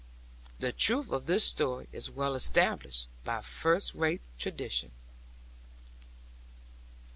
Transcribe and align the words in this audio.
'The 0.61 0.71
truth 0.71 1.11
of 1.11 1.27
this 1.27 1.43
story 1.43 1.87
is 1.91 2.09
well 2.09 2.33
established 2.33 3.07
by 3.23 3.41
first 3.41 3.93
rate 3.93 4.21
tradition. 4.39 4.89